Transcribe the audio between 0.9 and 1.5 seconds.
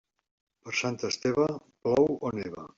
Esteve,